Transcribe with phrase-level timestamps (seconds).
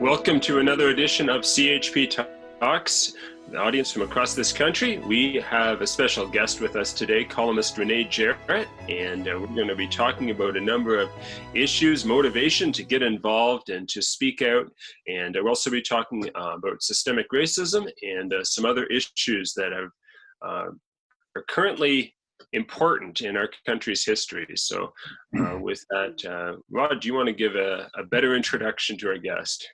[0.00, 2.24] Welcome to another edition of CHP
[2.58, 3.12] Talks.
[3.50, 7.76] The audience from across this country, we have a special guest with us today, columnist
[7.76, 11.10] Renae Jarrett, and uh, we're going to be talking about a number of
[11.52, 14.72] issues, motivation to get involved and to speak out.
[15.06, 19.52] And uh, we'll also be talking uh, about systemic racism and uh, some other issues
[19.52, 19.90] that have,
[20.40, 20.70] uh,
[21.36, 22.14] are currently
[22.54, 24.46] important in our country's history.
[24.54, 24.94] So,
[25.38, 29.18] uh, with that, Rod, do you want to give a, a better introduction to our
[29.18, 29.68] guest?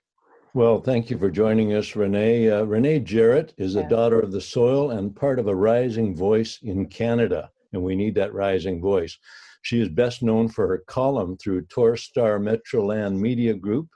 [0.57, 2.51] Well, thank you for joining us, Renae.
[2.51, 6.61] Uh, Renae Jarrett is a daughter of the soil and part of a rising voice
[6.63, 9.19] in Canada, and we need that rising voice.
[9.61, 13.89] She is best known for her column through Torstar Metroland Media Group,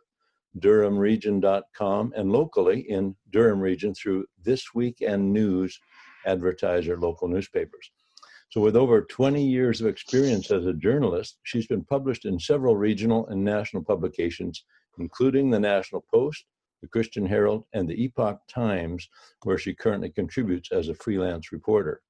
[0.59, 5.81] DurhamRegion.com, and locally in Durham Region through This Weekend News
[6.27, 7.91] advertiser local newspapers.
[8.51, 12.77] So, with over 20 years of experience as a journalist, she's been published in several
[12.77, 14.65] regional and national publications
[14.99, 16.45] including the National Post,
[16.83, 19.09] the Christian Herald, and the Epoch Times,
[19.43, 22.03] where she currently contributes as a freelance reporter.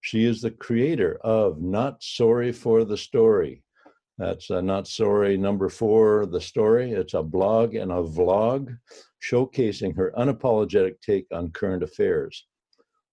[0.00, 3.62] She is the creator of Not Sorry for the Story.
[4.18, 6.92] That's uh, Not Sorry number four, The Story.
[6.92, 8.76] It's a blog and a vlog
[9.22, 12.46] showcasing her unapologetic take on current affairs.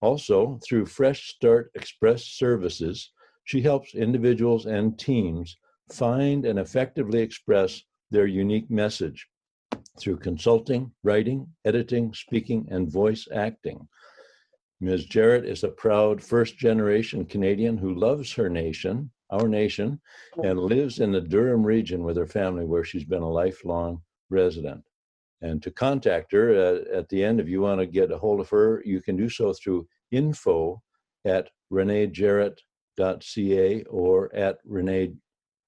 [0.02, 3.12] Also, through Fresh Start Express Services,
[3.44, 5.58] she helps individuals and teams
[5.92, 9.28] find and effectively express their unique message
[10.00, 13.88] through consulting, writing, editing, speaking, and voice acting.
[14.80, 15.06] Ms.
[15.06, 20.02] Jarrett is a proud first generation Canadian who loves her nation, our nation,
[20.44, 24.84] and lives in the Durham region with her family, where she's been a lifelong resident.
[25.42, 28.40] And to contact her uh, at the end, if you want to get a hold
[28.40, 30.82] of her, you can do so through info
[31.26, 35.16] at renaejarrett.ca or at renae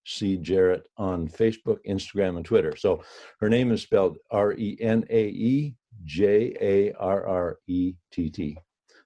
[0.06, 0.38] C.
[0.38, 2.76] Jarrett on Facebook, Instagram, and Twitter.
[2.76, 3.04] So
[3.40, 8.30] her name is spelled R E N A E J A R R E T
[8.30, 8.58] T.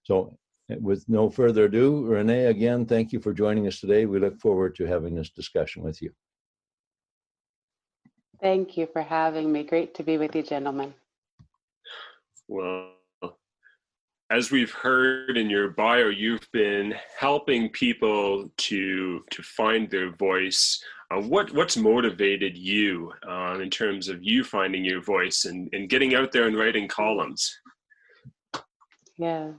[0.03, 0.37] So
[0.81, 4.05] with no further ado, Renae, again, thank you for joining us today.
[4.05, 6.11] We look forward to having this discussion with you.
[8.41, 9.63] Thank you for having me.
[9.63, 10.93] Great to be with you, gentlemen.
[12.47, 12.91] Well,
[14.29, 20.83] as we've heard in your bio, you've been helping people to to find their voice.
[21.09, 25.89] Uh, what what's motivated you uh, in terms of you finding your voice and, and
[25.89, 27.57] getting out there and writing columns?
[29.17, 29.51] Yeah,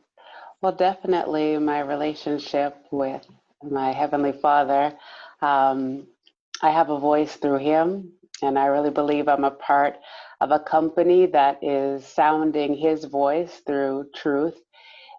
[0.61, 3.27] well, definitely my relationship with
[3.63, 4.93] my heavenly Father.
[5.41, 6.07] Um,
[6.63, 8.13] I have a voice through Him,
[8.43, 9.97] and I really believe I'm a part
[10.41, 14.59] of a company that is sounding his voice through truth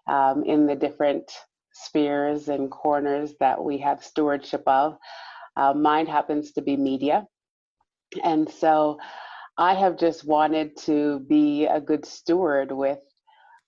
[0.08, 1.30] um, in the different
[1.72, 4.96] spheres and corners that we have stewardship of.
[5.56, 7.26] Uh, mine happens to be media.
[8.22, 8.98] And so
[9.56, 12.98] I have just wanted to be a good steward with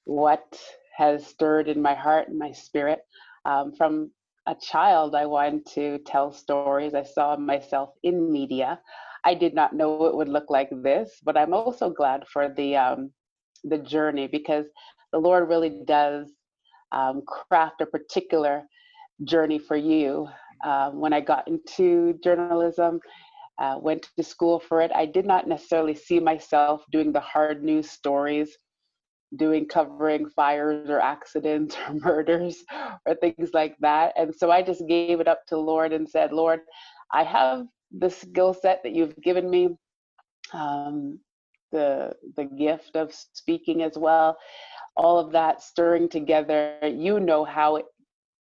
[0.04, 0.58] what
[0.96, 3.00] has stirred in my heart and my spirit.
[3.44, 4.10] Um, from
[4.46, 6.94] a child, I wanted to tell stories.
[6.94, 8.80] I saw myself in media.
[9.24, 12.76] I did not know it would look like this, but I'm also glad for the
[12.76, 13.12] um,
[13.64, 14.66] the journey because
[15.12, 16.32] the Lord really does
[16.92, 18.64] um, craft a particular
[19.24, 20.28] journey for you.
[20.64, 23.00] Um, when I got into journalism,
[23.58, 27.62] uh, went to school for it, I did not necessarily see myself doing the hard
[27.62, 28.56] news stories,
[29.36, 32.64] doing covering fires or accidents or murders
[33.06, 34.12] or things like that.
[34.16, 36.60] And so I just gave it up to Lord and said, Lord,
[37.12, 37.66] I have
[37.98, 39.76] the skill set that you've given me,
[40.52, 41.18] um,
[41.70, 44.36] the the gift of speaking as well.
[44.96, 47.86] All of that stirring together, you know how it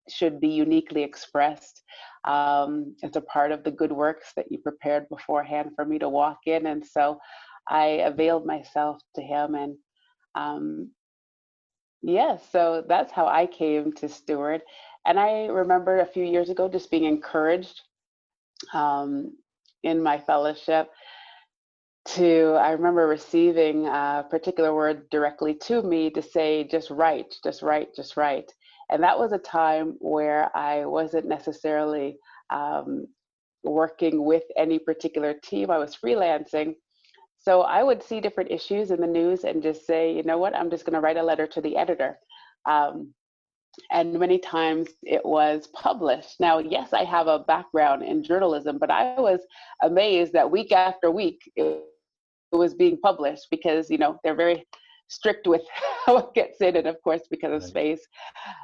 [0.10, 1.82] should be uniquely expressed.
[2.26, 6.10] Um, it's a part of the good works that you prepared beforehand for me to
[6.10, 7.20] walk in, and so
[7.68, 9.78] I availed myself to Him, and
[10.36, 10.92] um,
[12.02, 14.62] yeah, so that's how I came to Steward.
[15.06, 17.82] And I remember a few years ago just being encouraged
[18.74, 19.36] um,
[19.84, 20.90] in my fellowship
[22.04, 27.62] to i remember receiving a particular word directly to me to say just write just
[27.62, 28.52] write just write.
[28.90, 32.18] And that was a time where i wasn't necessarily
[32.50, 33.06] um,
[33.64, 35.70] working with any particular team.
[35.70, 36.76] I was freelancing.
[37.38, 40.56] So i would see different issues in the news and just say you know what?
[40.56, 42.18] I'm just going to write a letter to the editor.
[42.66, 43.14] Um,
[43.92, 46.40] and many times it was published.
[46.40, 49.42] Now, yes, I have a background in journalism, but I was
[49.82, 51.84] amazed that week after week it
[52.52, 54.66] was being published because, you know, they're very
[55.08, 55.62] strict with
[56.06, 58.02] how it gets in, and of course, because of space.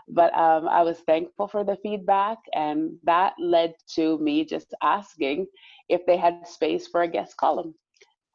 [0.08, 5.48] But um, I was thankful for the feedback, and that led to me just asking
[5.90, 7.76] if they had space for a guest column.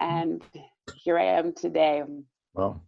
[0.01, 0.43] And
[0.97, 2.03] here I am today.
[2.55, 2.83] Well,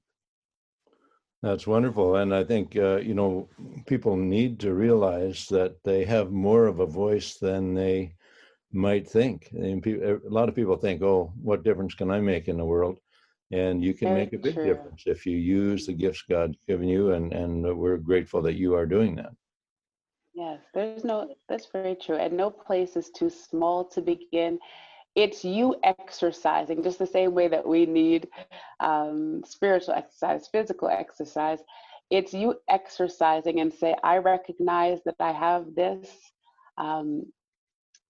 [1.44, 2.16] that's wonderful.
[2.16, 3.48] And I think, uh, you know,
[3.86, 8.14] people need to realize that they have more of a voice than they
[8.72, 9.48] might think.
[9.52, 12.98] And a lot of people think, oh, what difference can I make in the world?
[13.52, 14.64] And you can Very make a big true.
[14.64, 17.12] difference if you use the gifts God's given you.
[17.12, 19.32] And, and we're grateful that you are doing that.
[20.34, 22.16] Yes, there's no, that's very true.
[22.16, 24.58] And no place is too small to begin.
[25.14, 28.28] It's you exercising, just the same way that we need
[28.80, 31.60] um, spiritual exercise, physical exercise.
[32.10, 36.10] It's you exercising and say, I recognize that I have this
[36.78, 37.32] um,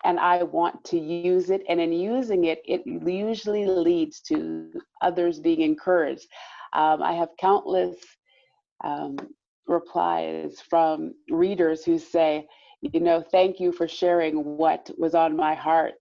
[0.04, 1.62] and I want to use it.
[1.68, 4.70] And in using it, it usually leads to
[5.02, 6.26] others being encouraged.
[6.72, 7.96] Um, I have countless
[8.82, 9.16] um,
[9.66, 12.46] replies from readers who say,
[12.82, 15.94] you know, thank you for sharing what was on my heart.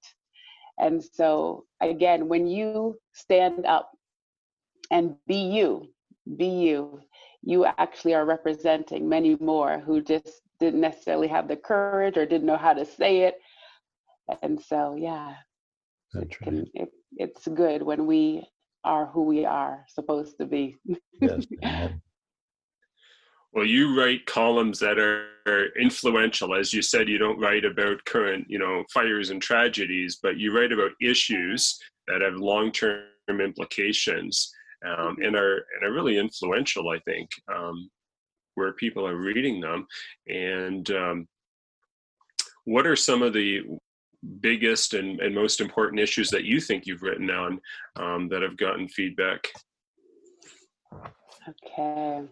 [0.78, 3.92] And so, again, when you stand up
[4.92, 5.88] and be you,
[6.38, 7.02] be you,
[7.42, 12.48] you actually are representing many more who just didn't necessarily have the courage or didn't
[12.48, 13.36] know how to say it.
[14.42, 15.36] And so, yeah,
[16.14, 18.48] it can, it, it's good when we
[18.84, 20.78] are who we are supposed to be.
[21.20, 21.46] Yes.
[21.64, 22.02] amen.
[23.54, 26.56] Well, you write columns that are influential.
[26.56, 30.56] As you said, you don't write about current, you know, fires and tragedies, but you
[30.56, 34.52] write about issues that have long-term implications
[34.86, 36.90] um, and are and are really influential.
[36.90, 37.90] I think um,
[38.56, 39.88] where people are reading them.
[40.28, 41.28] And um,
[42.66, 43.62] what are some of the
[44.40, 47.60] biggest and, and most important issues that you think you've written on
[47.98, 49.48] um, that have gotten feedback?
[51.48, 52.28] Okay.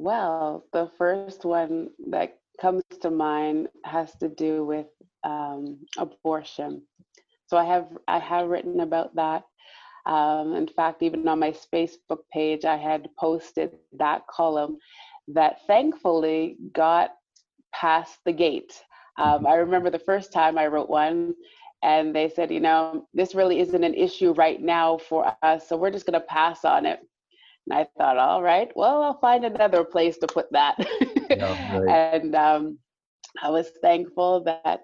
[0.00, 4.86] Well, the first one that comes to mind has to do with
[5.24, 6.80] um, abortion.
[7.48, 9.42] So I have I have written about that.
[10.06, 14.78] Um, in fact, even on my Facebook page, I had posted that column
[15.28, 17.10] that thankfully got
[17.74, 18.72] past the gate.
[19.18, 21.34] Um, I remember the first time I wrote one,
[21.82, 25.76] and they said, you know, this really isn't an issue right now for us, so
[25.76, 27.00] we're just going to pass on it.
[27.68, 30.76] And I thought, all right, well, I'll find another place to put that.
[31.30, 31.88] Yeah, right.
[31.88, 32.78] and um,
[33.42, 34.80] I was thankful that,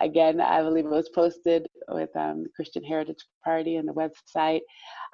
[0.00, 4.60] again, I believe it was posted with um, the Christian Heritage Party and the website.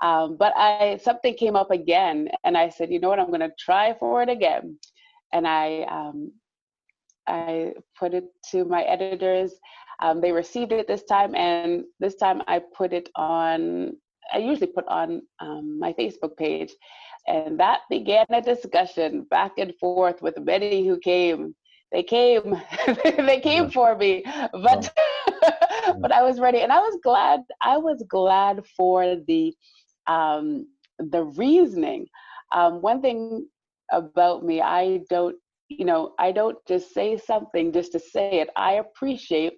[0.02, 3.40] Um, but I something came up again, and I said, you know what, I'm going
[3.40, 4.78] to try for it again.
[5.32, 6.32] And I um,
[7.26, 9.52] I put it to my editors.
[10.02, 13.96] Um, they received it this time, and this time I put it on.
[14.32, 16.72] I usually put on um, my Facebook page,
[17.28, 21.44] and that began a discussion back and forth with many who came.
[21.84, 22.50] They came,
[23.04, 23.70] they came Yeah.
[23.70, 24.22] for me,
[24.52, 24.90] but
[26.00, 27.40] but I was ready, and I was glad.
[27.62, 29.54] I was glad for the
[30.06, 30.66] um,
[30.98, 32.06] the reasoning.
[32.52, 33.46] Um, one thing
[33.92, 35.36] about me, I don't,
[35.68, 38.50] you know, I don't just say something just to say it.
[38.56, 39.54] I appreciate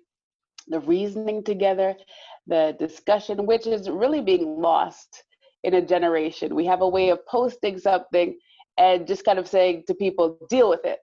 [0.69, 1.97] the reasoning together,
[2.47, 5.25] the discussion, which is really being lost
[5.65, 6.55] in a generation.
[6.55, 8.37] We have a way of posting something
[8.79, 10.99] and just kind of saying to people, deal with it.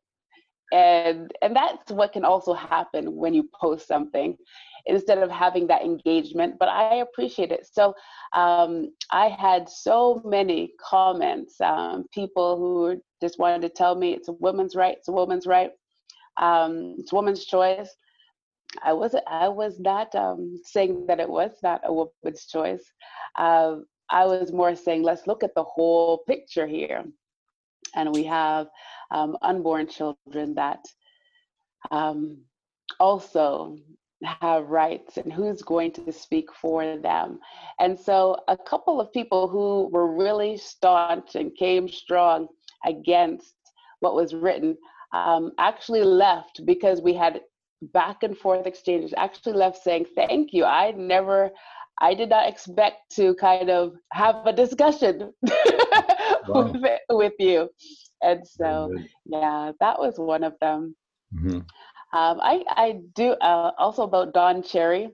[0.72, 4.38] And and that's what can also happen when you post something
[4.86, 6.56] instead of having that engagement.
[6.60, 7.68] But I appreciate it.
[7.72, 7.94] So
[8.36, 14.28] um, I had so many comments, um, people who just wanted to tell me it's
[14.28, 15.72] a woman's right, it's a woman's right,
[16.38, 17.90] um, it's a woman's choice.
[18.84, 22.84] I was I was not um, saying that it was not a woman's choice.
[23.38, 23.78] Uh,
[24.10, 27.04] I was more saying let's look at the whole picture here,
[27.96, 28.68] and we have
[29.12, 30.86] um, unborn children that
[31.92, 32.38] um,
[33.00, 33.78] also
[34.24, 37.40] have rights, and who's going to speak for them.
[37.80, 42.48] And so, a couple of people who were really staunch and came strong
[42.86, 43.56] against
[44.02, 44.78] what was written
[45.14, 47.42] um, actually left because we had
[47.82, 51.52] back and forth exchanges actually left saying thank you i never
[52.00, 55.34] i did not expect to kind of have a discussion
[56.48, 56.76] Wow.
[56.76, 57.70] with, with you
[58.22, 58.92] and so
[59.26, 60.96] yeah that was one of them
[61.34, 61.66] Mhm.
[62.14, 65.10] um, I, I do uh, also about Don Cherry,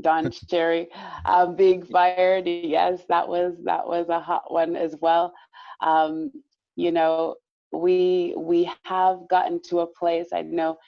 [0.00, 0.88] Don Cherry
[1.26, 2.46] um, being fired.
[2.48, 5.34] Yes, that was that was a hot one as well.
[5.80, 6.30] Um,
[6.76, 7.36] you know,
[7.72, 10.28] we we have gotten to a place.
[10.32, 10.78] I know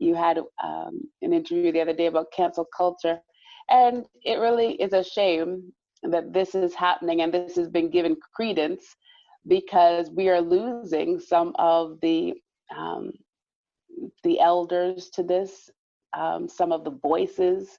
[0.00, 3.20] you had um, an interview the other day about cancel culture,
[3.68, 8.16] and it really is a shame that this is happening and this has been given
[8.34, 8.96] credence
[9.46, 12.34] because we are losing some of the
[12.76, 13.12] um,
[14.22, 15.70] the elders to this,
[16.16, 17.78] um, some of the voices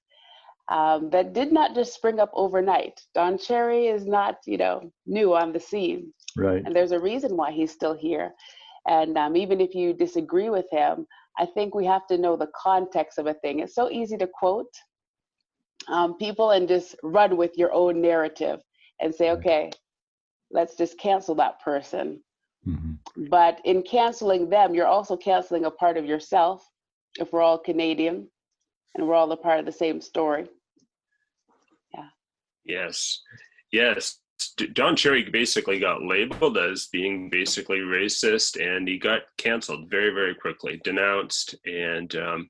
[0.69, 3.01] um, that did not just spring up overnight.
[3.15, 6.13] Don Cherry is not, you know, new on the scene.
[6.37, 6.61] Right.
[6.63, 8.33] And there's a reason why he's still here.
[8.87, 11.05] And um, even if you disagree with him,
[11.39, 13.59] I think we have to know the context of a thing.
[13.59, 14.73] It's so easy to quote
[15.87, 18.59] um, people and just run with your own narrative
[18.99, 19.71] and say, okay,
[20.51, 22.21] let's just cancel that person.
[22.67, 23.25] Mm-hmm.
[23.29, 26.63] But in canceling them, you're also canceling a part of yourself
[27.19, 28.29] if we're all Canadian
[28.95, 30.47] and we're all a part of the same story.
[31.93, 32.07] Yeah.
[32.65, 33.21] Yes.
[33.71, 34.17] Yes.
[34.73, 40.35] Don Cherry basically got labeled as being basically racist, and he got canceled very, very
[40.35, 42.49] quickly, denounced, and um,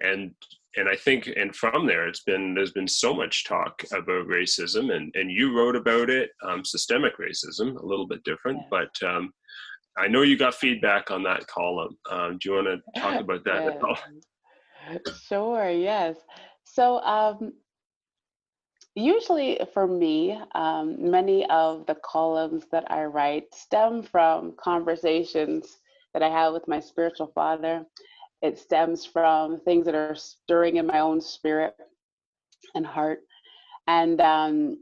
[0.00, 0.32] and
[0.76, 4.94] and I think and from there it's been there's been so much talk about racism,
[4.94, 9.32] and and you wrote about it, um, systemic racism, a little bit different, but um,
[9.98, 11.96] I know you got feedback on that column.
[12.10, 13.98] Um, do you want to talk about that at all?
[15.28, 15.70] Sure.
[15.70, 16.16] Yes.
[16.64, 17.52] So um,
[18.94, 25.78] usually for me, um, many of the columns that I write stem from conversations
[26.12, 27.84] that I have with my spiritual father.
[28.42, 31.74] It stems from things that are stirring in my own spirit
[32.74, 33.20] and heart.
[33.86, 34.78] And um,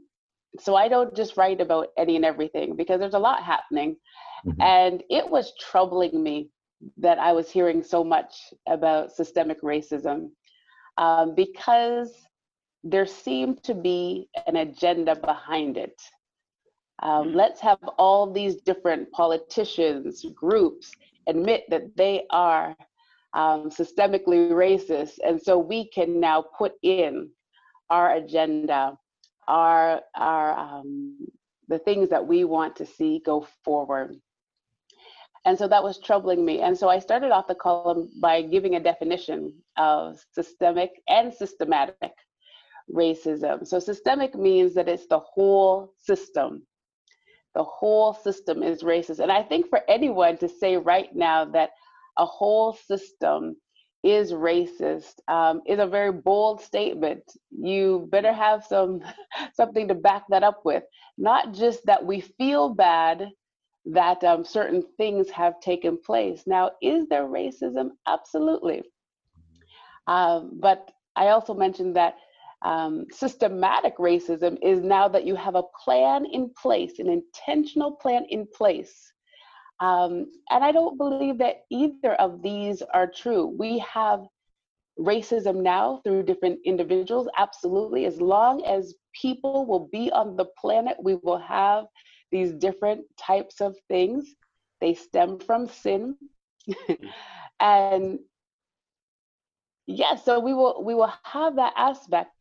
[0.59, 3.97] so I don't just write about any and everything because there's a lot happening.
[4.45, 4.61] Mm-hmm.
[4.61, 6.49] And it was troubling me
[6.97, 8.33] that I was hearing so much
[8.67, 10.29] about systemic racism
[10.97, 12.11] um, because
[12.83, 15.99] there seemed to be an agenda behind it.
[17.01, 17.37] Um, mm-hmm.
[17.37, 20.91] let's have all these different politicians, groups
[21.29, 22.75] admit that they are
[23.33, 25.19] um, systemically racist.
[25.25, 27.29] And so we can now put in
[27.89, 28.97] our agenda,
[29.47, 31.27] our, our um,
[31.67, 34.15] the things that we want to see go forward.
[35.45, 36.61] And so that was troubling me.
[36.61, 42.11] And so I started off the column by giving a definition of systemic and systematic
[42.93, 43.67] racism.
[43.67, 46.63] So systemic means that it's the whole system.
[47.55, 49.19] The whole system is racist.
[49.19, 51.71] And I think for anyone to say right now that
[52.17, 53.55] a whole system
[54.03, 57.23] is racist um, is a very bold statement.
[57.51, 59.01] You better have some
[59.53, 60.83] something to back that up with.
[61.17, 63.29] Not just that we feel bad
[63.85, 66.43] that um, certain things have taken place.
[66.45, 67.89] Now, is there racism?
[68.07, 68.83] Absolutely.
[70.07, 72.15] Um, but I also mentioned that
[72.63, 78.25] um, systematic racism is now that you have a plan in place, an intentional plan
[78.29, 79.13] in place.
[79.79, 83.55] Um, and I don't believe that either of these are true.
[83.57, 84.25] We have
[84.99, 88.05] racism now through different individuals, absolutely.
[88.05, 91.85] As long as people will be on the planet, we will have
[92.31, 94.35] these different types of things.
[94.81, 96.15] They stem from sin.
[97.59, 98.19] and
[99.87, 102.31] yes, yeah, so we will we will have that aspect.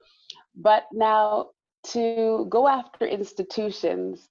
[0.58, 1.50] But now
[1.92, 4.28] to go after institutions,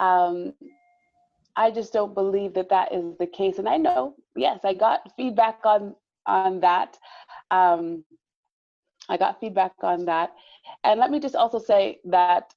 [0.00, 0.52] um,
[1.56, 3.58] I just don't believe that that is the case.
[3.58, 5.94] And I know, yes, I got feedback on
[6.26, 6.98] on that.
[7.50, 8.04] Um,
[9.08, 10.32] I got feedback on that.
[10.84, 12.54] And let me just also say that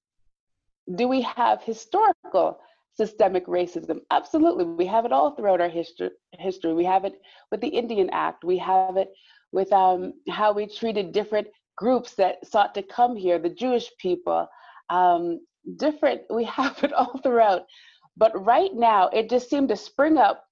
[0.96, 2.60] do we have historical
[2.96, 4.02] systemic racism?
[4.12, 4.66] Absolutely.
[4.66, 6.12] We have it all throughout our history.
[6.34, 6.74] history.
[6.74, 7.20] We have it
[7.52, 8.44] with the Indian Act.
[8.44, 9.12] We have it
[9.52, 14.48] with um, how we treated different groups that sought to come here, the Jewish people.
[14.90, 15.40] Um,
[15.78, 17.64] different, we have it all throughout.
[18.16, 20.44] But right now, it just seemed to spring up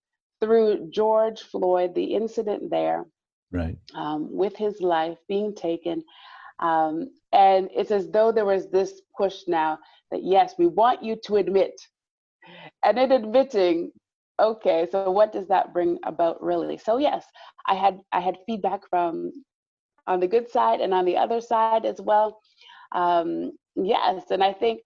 [0.41, 3.05] through George Floyd, the incident there,
[3.51, 6.03] right, um, with his life being taken.
[6.59, 9.77] Um, and it's as though there was this push now
[10.09, 11.73] that yes, we want you to admit.
[12.83, 13.91] And in admitting,
[14.39, 16.77] okay, so what does that bring about really?
[16.77, 17.25] So yes,
[17.67, 19.31] I had I had feedback from
[20.07, 22.39] on the good side and on the other side as well.
[22.93, 24.81] Um, yes, and I think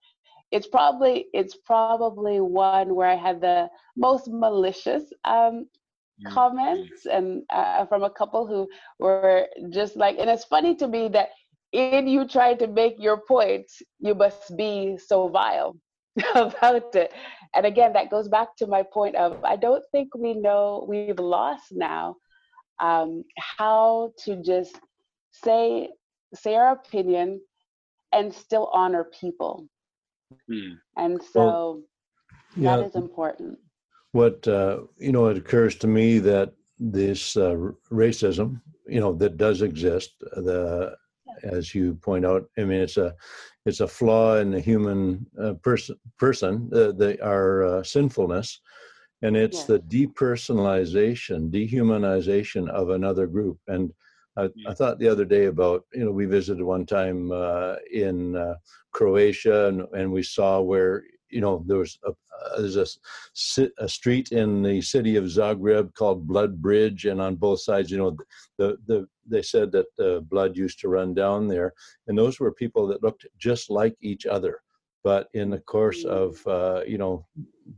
[0.52, 6.32] it's probably it's probably one where I had the most malicious um, mm-hmm.
[6.32, 8.68] comments and uh, from a couple who
[8.98, 11.30] were just like, and it's funny to me that
[11.72, 13.66] in you trying to make your point,
[13.98, 15.76] you must be so vile
[16.34, 17.12] about it.
[17.54, 21.18] And again, that goes back to my point of I don't think we know we've
[21.18, 22.16] lost now
[22.80, 23.24] um,
[23.58, 24.78] how to just
[25.44, 25.90] say
[26.34, 27.40] say our opinion
[28.12, 29.68] and still honor people.
[30.48, 30.74] Hmm.
[30.96, 31.82] And so well,
[32.56, 33.58] that yeah, is important.
[34.12, 37.56] What uh, you know, it occurs to me that this uh,
[37.90, 40.12] racism, you know, that does exist.
[40.20, 40.96] The
[41.42, 42.48] as you point out.
[42.58, 43.14] I mean, it's a
[43.64, 48.60] it's a flaw in the human uh, person person uh, the, our uh, sinfulness,
[49.22, 49.66] and it's yes.
[49.66, 53.58] the depersonalization, dehumanization of another group.
[53.68, 53.92] And
[54.36, 58.36] I, I, thought the other day about you know we visited one time uh, in
[58.36, 58.54] uh,
[58.92, 63.88] Croatia and, and we saw where you know there was a, uh, there's a, a
[63.88, 68.16] street in the city of Zagreb called Blood Bridge and on both sides you know
[68.58, 71.72] the the they said that uh, blood used to run down there
[72.06, 74.60] and those were people that looked just like each other
[75.02, 76.10] but in the course mm.
[76.10, 77.26] of uh, you know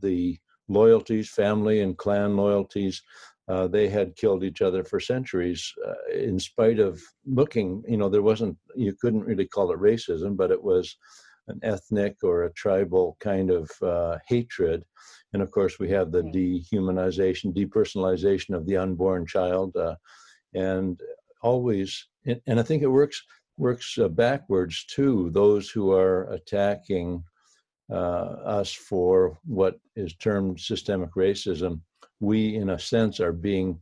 [0.01, 0.37] the
[0.67, 3.01] loyalties family and clan loyalties
[3.49, 8.09] uh, they had killed each other for centuries uh, in spite of looking you know
[8.09, 10.95] there wasn't you couldn't really call it racism but it was
[11.49, 14.85] an ethnic or a tribal kind of uh, hatred.
[15.33, 19.95] And of course we have the dehumanization depersonalization of the unborn child uh,
[20.53, 20.99] and
[21.41, 23.23] always and i think it works
[23.57, 27.23] works uh, backwards too those who are attacking
[27.91, 28.29] uh,
[28.59, 31.79] us for what is termed systemic racism
[32.19, 33.79] we, in a sense, are being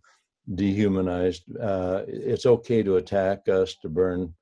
[0.56, 1.44] dehumanized.
[1.58, 4.34] Uh, it's okay to attack us, to burn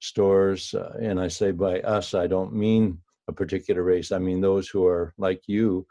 [0.00, 0.74] stores.
[0.74, 2.98] Uh, and I say by us, I don't mean
[3.28, 4.12] a particular race.
[4.12, 5.86] I mean those who are like you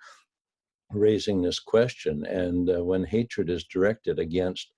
[0.91, 2.25] raising this question.
[2.25, 4.71] And uh, when hatred is directed against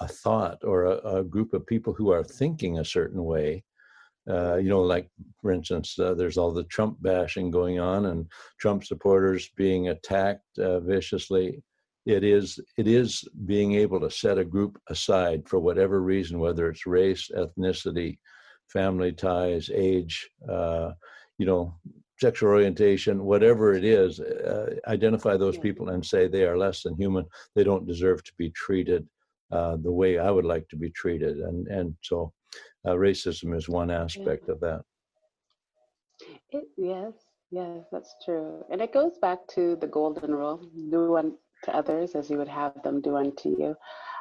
[0.00, 3.62] a thought or a, a, group of people who are thinking a certain way,
[4.28, 5.08] uh, you know, like
[5.40, 8.26] for instance, uh, there's all the Trump bashing going on and
[8.58, 11.62] Trump supporters being attacked uh, viciously
[12.06, 16.68] it is it is being able to set a group aside for whatever reason, whether
[16.68, 18.18] it's race, ethnicity,
[18.72, 20.92] family ties, age, uh,
[21.38, 21.74] you know,
[22.20, 26.96] sexual orientation, whatever it is, uh, identify those people and say they are less than
[26.96, 27.24] human.
[27.54, 29.06] They don't deserve to be treated
[29.52, 32.32] uh, the way I would like to be treated, and and so
[32.86, 34.54] uh, racism is one aspect yeah.
[34.54, 34.82] of that.
[36.50, 37.12] It, yes,
[37.50, 40.58] yes, that's true, and it goes back to the golden rule:
[40.90, 43.74] do one to others as you would have them do unto you.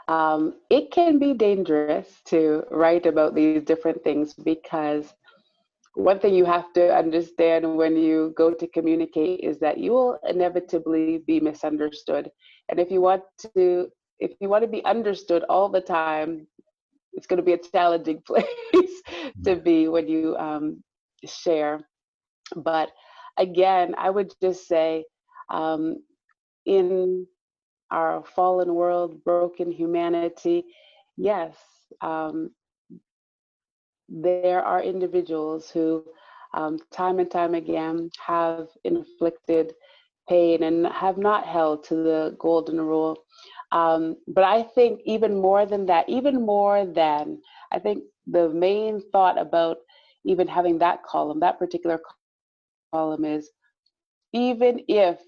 [0.08, 5.14] Um, it can be dangerous to write about these different things because
[5.96, 10.20] one thing you have to understand when you go to communicate is that you will
[10.28, 12.30] inevitably be misunderstood.
[12.70, 13.24] And if you want
[13.56, 13.88] to
[14.20, 16.48] if you want to be understood all the time,
[17.14, 19.02] it's going to be a challenging place
[19.44, 20.84] to be when you um,
[21.26, 21.82] share.
[22.56, 22.92] But
[23.38, 25.06] again, I would just say
[25.50, 25.98] um,
[26.66, 27.28] in
[27.92, 30.66] our fallen world, broken humanity,
[31.18, 31.58] yes,
[32.02, 32.52] um,
[34.10, 36.04] there are individuals who,
[36.54, 39.74] um, time and time again, have inflicted
[40.28, 43.18] pain and have not held to the golden rule.
[43.72, 47.40] Um, but I think even more than that, even more than,
[47.72, 49.78] I think the main thought about
[50.26, 52.00] even having that column, that particular
[52.94, 53.52] column is
[54.34, 55.20] even if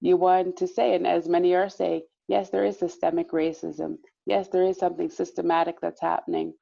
[0.00, 3.96] you want to say, and as many are saying, yes, there is systemic racism.
[4.26, 6.54] Yes, there is something systematic that's happening.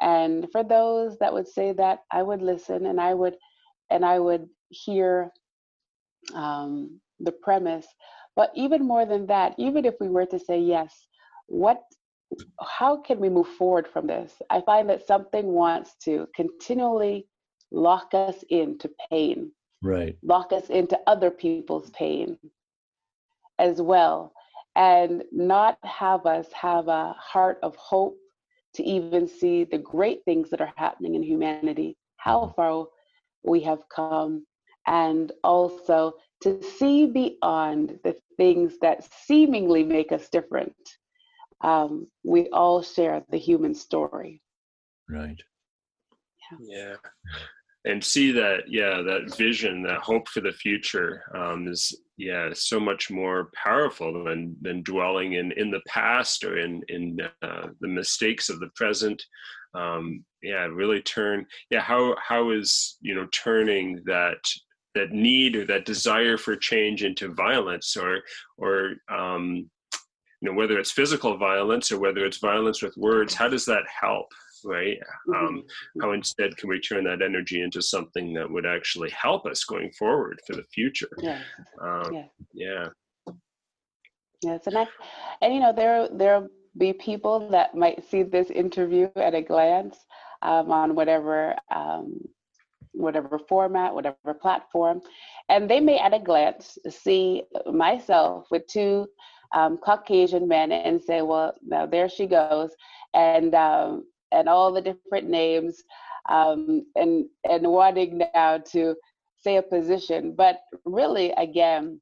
[0.00, 3.36] And for those that would say that, I would listen and I would
[3.90, 5.30] and I would hear
[6.34, 7.86] um, the premise.
[8.34, 11.06] But even more than that, even if we were to say yes,
[11.46, 11.82] what
[12.60, 14.32] how can we move forward from this?
[14.50, 17.28] I find that something wants to continually
[17.70, 19.52] lock us into pain.
[19.82, 20.16] Right.
[20.22, 22.36] Lock us into other people's pain
[23.58, 24.32] as well
[24.76, 28.16] and not have us have a heart of hope
[28.74, 32.54] to even see the great things that are happening in humanity, how mm-hmm.
[32.54, 32.86] far
[33.44, 34.44] we have come,
[34.86, 40.74] and also to see beyond the things that seemingly make us different.
[41.60, 44.42] Um, we all share the human story.
[45.08, 45.40] Right.
[46.58, 46.58] Yeah.
[46.60, 46.96] yeah
[47.84, 52.80] and see that yeah that vision that hope for the future um, is yeah so
[52.80, 57.88] much more powerful than than dwelling in in the past or in in uh, the
[57.88, 59.22] mistakes of the present.
[59.74, 64.38] Um, yeah really turn yeah how how is you know turning that
[64.94, 68.20] that need or that desire for change into violence or
[68.58, 69.68] or um,
[70.40, 73.82] you know whether it's physical violence or whether it's violence with words how does that
[74.00, 74.26] help
[74.64, 74.98] right?
[75.28, 76.00] Um, mm-hmm.
[76.00, 79.90] how instead can we turn that energy into something that would actually help us going
[79.92, 81.10] forward for the future?
[81.18, 81.40] Yeah.
[81.80, 82.24] Um, yeah.
[82.52, 82.88] Yeah.
[84.42, 84.86] Yes, and I,
[85.40, 89.96] and you know there there'll be people that might see this interview at a glance
[90.42, 92.20] um, on whatever um,
[92.92, 95.00] whatever format, whatever platform,
[95.48, 99.06] and they may at a glance see myself with two
[99.54, 102.70] um, Caucasian men and say, well, now there she goes.
[103.14, 105.82] And um, and all the different names
[106.28, 108.94] um, and and wanting now to
[109.36, 112.00] say a position but really again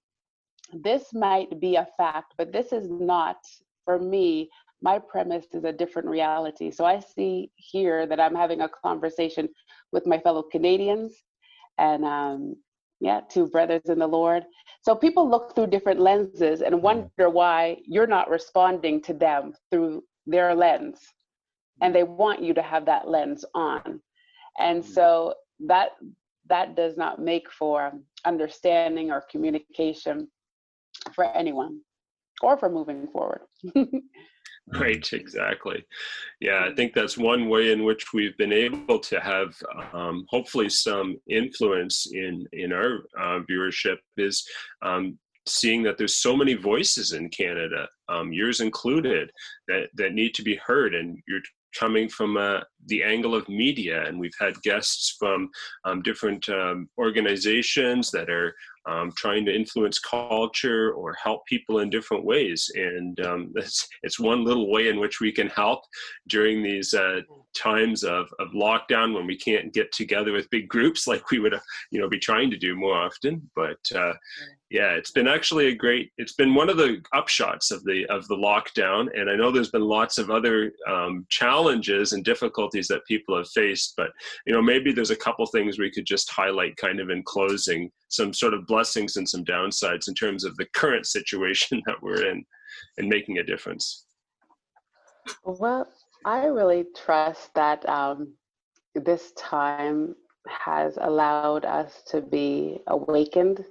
[0.72, 3.36] this might be a fact but this is not
[3.84, 4.48] for me
[4.82, 6.70] my premise is a different reality.
[6.70, 9.48] So I see here that I'm having a conversation
[9.92, 11.14] with my fellow Canadians
[11.78, 12.56] and um,
[13.00, 14.44] yeah, two brothers in the Lord.
[14.82, 16.84] So people look through different lenses and mm-hmm.
[16.84, 20.98] wonder why you're not responding to them through their lens.
[21.82, 24.00] And they want you to have that lens on.
[24.58, 24.92] And mm-hmm.
[24.92, 25.34] so
[25.66, 25.90] that
[26.48, 27.92] that does not make for
[28.24, 30.28] understanding or communication
[31.14, 31.80] for anyone
[32.42, 33.42] or for moving forward.
[34.68, 35.84] right exactly
[36.40, 39.54] yeah i think that's one way in which we've been able to have
[39.92, 44.46] um, hopefully some influence in in our uh, viewership is
[44.82, 49.30] um, seeing that there's so many voices in canada um, yours included
[49.66, 51.40] that that need to be heard and you're
[51.78, 55.48] coming from uh, the angle of media, and we've had guests from
[55.84, 58.54] um, different um, organizations that are
[58.88, 62.70] um, trying to influence culture or help people in different ways.
[62.74, 65.82] And um, it's, it's one little way in which we can help
[66.28, 67.20] during these uh,
[67.54, 71.54] times of, of lockdown when we can't get together with big groups like we would,
[71.90, 73.50] you know, be trying to do more often.
[73.54, 74.14] But uh,
[74.72, 76.10] yeah, it's been actually a great.
[76.16, 79.70] It's been one of the upshots of the of the lockdown, and I know there's
[79.70, 83.92] been lots of other um, challenges and difficulties that people have faced.
[83.98, 84.10] But
[84.46, 87.90] you know, maybe there's a couple things we could just highlight, kind of in closing,
[88.08, 92.26] some sort of blessings and some downsides in terms of the current situation that we're
[92.26, 92.42] in,
[92.96, 94.06] and making a difference.
[95.44, 95.86] Well,
[96.24, 98.34] I really trust that um,
[98.94, 100.14] this time
[100.48, 103.64] has allowed us to be awakened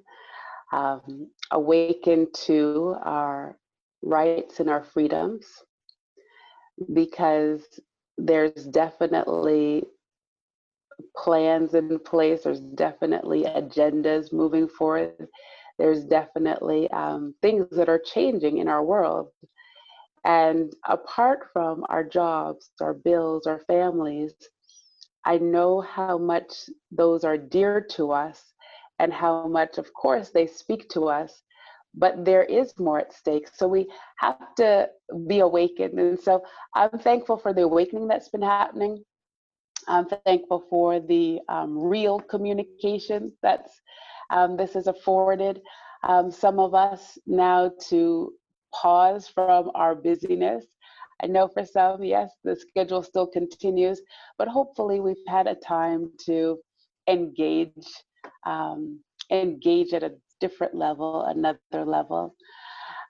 [0.71, 3.57] um, awaken to our
[4.01, 5.45] rights and our freedoms
[6.93, 7.61] because
[8.17, 9.83] there's definitely
[11.15, 15.27] plans in place, there's definitely agendas moving forward,
[15.77, 19.29] there's definitely um, things that are changing in our world.
[20.25, 24.33] And apart from our jobs, our bills, our families,
[25.25, 26.53] I know how much
[26.91, 28.53] those are dear to us
[28.99, 31.41] and how much, of course, they speak to us,
[31.95, 33.47] but there is more at stake.
[33.53, 34.89] So we have to
[35.27, 35.99] be awakened.
[35.99, 36.43] And so
[36.75, 39.03] I'm thankful for the awakening that's been happening.
[39.87, 43.81] I'm thankful for the um, real communication that's
[44.29, 45.61] um, this has afforded
[46.03, 48.33] um, some of us now to
[48.73, 50.65] pause from our busyness.
[51.23, 54.01] I know for some, yes, the schedule still continues,
[54.37, 56.59] but hopefully we've had a time to
[57.07, 57.85] engage
[58.45, 62.35] um, engage at a different level, another level.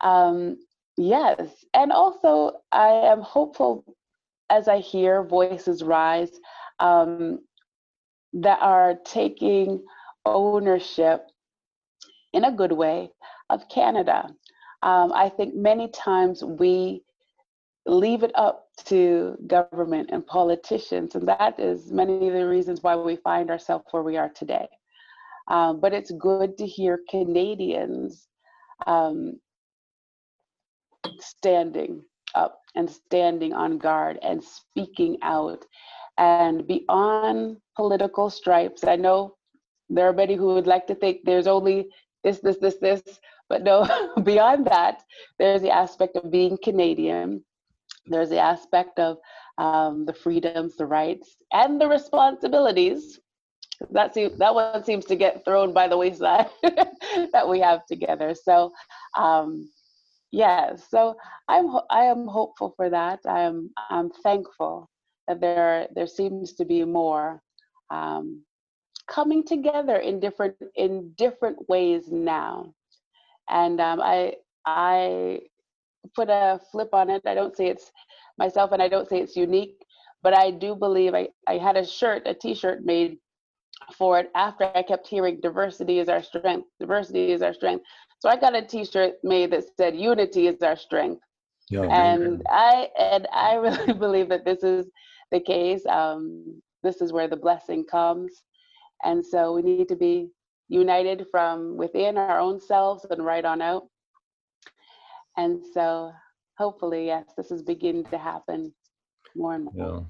[0.01, 0.57] Um,
[0.97, 3.85] yes, and also I am hopeful
[4.49, 6.31] as I hear voices rise
[6.79, 7.39] um,
[8.33, 9.83] that are taking
[10.25, 11.25] ownership
[12.33, 13.09] in a good way
[13.49, 14.29] of Canada.
[14.83, 17.03] Um, I think many times we
[17.85, 22.95] leave it up to government and politicians, and that is many of the reasons why
[22.95, 24.67] we find ourselves where we are today.
[25.47, 28.27] Um, but it's good to hear Canadians
[28.87, 29.39] um,
[31.19, 32.03] standing
[32.35, 35.65] up and standing on guard and speaking out
[36.17, 38.83] and beyond political stripes.
[38.83, 39.35] I know
[39.89, 41.89] there are many who would like to think there's only
[42.23, 43.01] this, this, this, this,
[43.51, 43.77] but no,
[44.23, 45.03] beyond that,
[45.37, 47.43] there's the aspect of being Canadian.
[48.05, 49.17] There's the aspect of
[49.57, 53.19] um, the freedoms, the rights, and the responsibilities
[53.91, 56.49] that seems that one seems to get thrown by the wayside
[57.33, 58.33] that we have together.
[58.33, 58.71] So,
[59.17, 59.69] um,
[60.31, 60.75] yeah.
[60.75, 61.15] So
[61.49, 63.19] I'm I am hopeful for that.
[63.27, 64.89] I am I'm thankful
[65.27, 67.41] that there there seems to be more
[67.89, 68.43] um,
[69.07, 72.73] coming together in different in different ways now,
[73.51, 74.35] and um, I
[74.65, 75.41] I
[76.15, 77.23] put a flip on it.
[77.25, 77.91] I don't say it's
[78.37, 79.77] myself, and I don't say it's unique,
[80.23, 83.19] but I do believe I I had a shirt, a T-shirt made
[83.97, 87.85] for it after I kept hearing diversity is our strength, diversity is our strength.
[88.19, 91.21] So I got a t-shirt made that said unity is our strength.
[91.69, 94.89] Yeah, and I and I really believe that this is
[95.31, 95.85] the case.
[95.87, 98.43] Um, this is where the blessing comes.
[99.03, 100.21] And so we need to be
[100.71, 103.87] united from within our own selves and right on out.
[105.37, 106.13] And so
[106.57, 108.73] hopefully, yes, this is beginning to happen
[109.35, 110.07] more and more.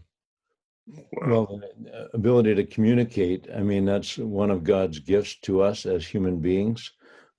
[0.87, 0.95] Yeah.
[1.27, 1.61] Well,
[1.93, 6.39] uh, ability to communicate, I mean, that's one of God's gifts to us as human
[6.39, 6.91] beings.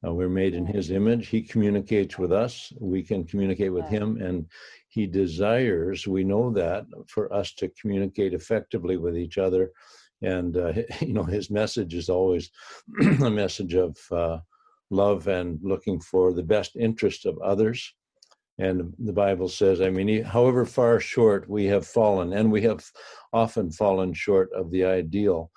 [0.04, 1.28] Uh, we're made in His image.
[1.28, 2.72] He communicates with us.
[2.80, 4.46] We can communicate with Him, and
[4.88, 9.70] He desires, we know that, for us to communicate effectively with each other.
[10.22, 12.50] And, uh, you know, His message is always
[13.22, 14.38] a message of uh,
[14.90, 17.94] love and looking for the best interest of others
[18.58, 22.84] And the Bible says, I mean, however far short we have fallen, and we have
[23.32, 25.50] often fallen short of the ideal.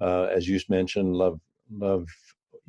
[0.00, 2.08] Uh, as you mentioned, love, love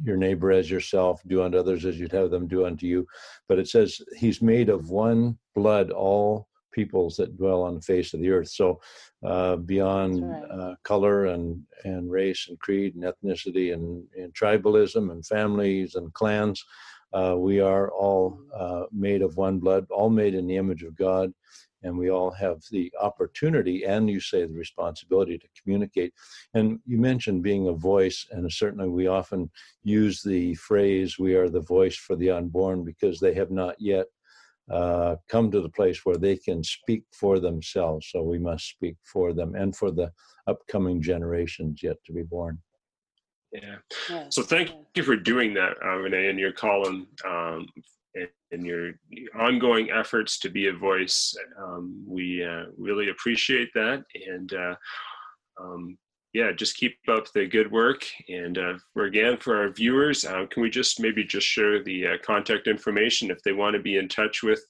[0.03, 3.07] your neighbor as yourself, do unto others as you'd have them do unto you.
[3.49, 8.13] But it says, He's made of one blood all peoples that dwell on the face
[8.13, 8.49] of the earth.
[8.49, 8.79] So,
[9.23, 10.43] uh, beyond right.
[10.43, 16.13] uh, color and, and race and creed and ethnicity and, and tribalism and families and
[16.13, 16.63] clans,
[17.13, 20.95] uh, we are all uh, made of one blood, all made in the image of
[20.95, 21.33] God,
[21.83, 26.13] and we all have the opportunity and you say the responsibility to communicate.
[26.53, 29.49] And you mentioned being a voice, and certainly we often
[29.83, 34.05] use the phrase, we are the voice for the unborn, because they have not yet
[34.71, 38.07] uh, come to the place where they can speak for themselves.
[38.11, 40.11] So we must speak for them and for the
[40.47, 42.59] upcoming generations yet to be born.
[43.51, 43.75] Yeah.
[44.09, 44.25] yeah.
[44.29, 47.67] So thank you for doing that, uh, Renae, in your column um,
[48.51, 48.93] and, your
[49.37, 51.35] ongoing efforts to be a voice.
[51.61, 54.03] Um, we uh, really appreciate that.
[54.27, 54.75] And uh,
[55.59, 55.97] um,
[56.33, 58.05] yeah, just keep up the good work.
[58.29, 62.07] And uh, for again, for our viewers, uh, can we just maybe just share the
[62.07, 64.61] uh, contact information if they want to be in touch with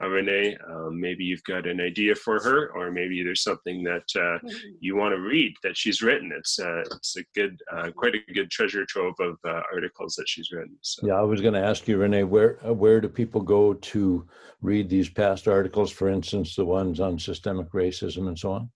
[0.00, 0.56] uh, Renae?
[0.70, 4.56] Um, maybe you've got an idea for her, or maybe there's something that uh, mm-hmm.
[4.78, 6.30] you want to read that she's written.
[6.36, 7.60] It's uh, it's a good,
[7.96, 10.76] quite a good treasure trove of articles that she's written.
[10.82, 11.08] So.
[11.08, 14.24] Yeah, I was going to ask you, Renae, where where do people go to
[14.62, 15.90] read these past articles?
[15.90, 18.70] For instance, the ones on systemic racism and so on.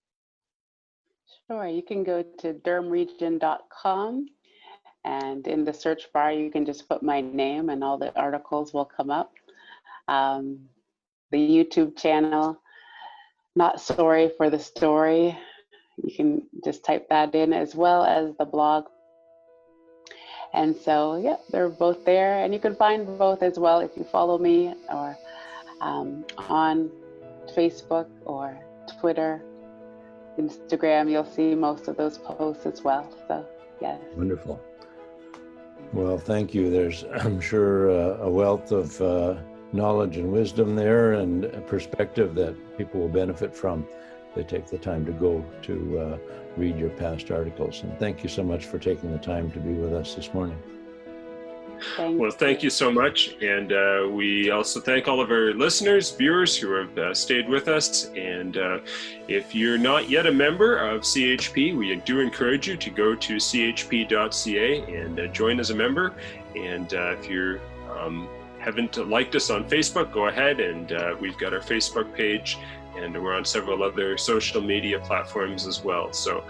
[1.49, 4.27] Sure, you can go to durhamregion.com
[5.05, 8.73] and in the search bar, you can just put my name and all the articles
[8.73, 9.33] will come up.
[10.07, 10.61] Um,
[11.31, 12.61] the YouTube channel,
[13.57, 15.37] Not Sorry for the Story,
[16.03, 18.85] you can just type that in as well as the blog.
[20.55, 24.05] And so, yeah, they're both there, and you can find both as well if you
[24.05, 25.17] follow me or
[25.81, 26.91] um, on
[27.57, 28.59] Facebook or
[29.01, 29.43] Twitter
[30.39, 33.09] Instagram, you'll see most of those posts as well.
[33.29, 33.47] So,
[33.81, 34.01] yes.
[34.17, 34.61] Wonderful.
[35.93, 36.71] Well, thank you.
[36.71, 39.37] There's, I'm sure, uh, a wealth of uh,
[39.73, 43.87] knowledge and wisdom there and a perspective that people will benefit from.
[44.35, 46.19] They take the time to go to uh,
[46.57, 47.83] read your past articles.
[47.83, 50.59] And thank you so much for taking the time to be with us this morning.
[51.97, 53.35] Thank well, thank you so much.
[53.43, 57.69] And uh, we also thank all of our listeners, viewers who have uh, stayed with
[57.69, 58.11] us.
[58.17, 58.79] And uh,
[59.29, 63.37] if you're not yet a member of CHP, we do encourage you to go to
[63.37, 66.15] chp.ca and uh, join as a member.
[66.57, 71.39] And uh, if you um, haven't liked us on Facebook, go ahead and uh, we've
[71.39, 72.59] got our Facebook page
[72.97, 76.13] and we're on several other social media platforms as well.
[76.13, 76.45] So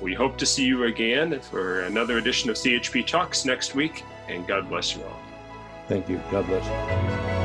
[0.00, 4.46] we hope to see you again for another edition of CHP Talks next week and
[4.46, 5.20] God bless you all.
[5.88, 6.20] Thank you.
[6.30, 7.35] God bless you.